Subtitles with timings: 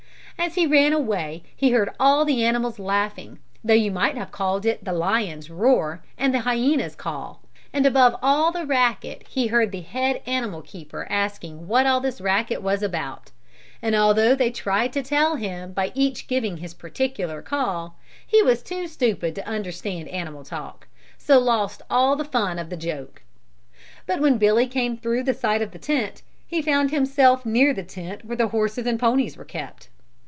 [0.43, 4.65] As he ran away he heard all the animals laughing, though you might have called
[4.65, 9.71] it the lion's roar and the hyena's call, and above all the racket he heard
[9.71, 13.29] the head animal keeper asking what all this racket was about;
[13.83, 18.41] and although they all tried to tell him by each giving his particular call, he
[18.41, 20.87] was too stupid to understand animal talk,
[21.19, 23.21] so lost all the fun of the joke.
[24.07, 28.25] When Billy came through the side of the tent, he found himself near the tent
[28.25, 29.89] where the horses and ponies were kept.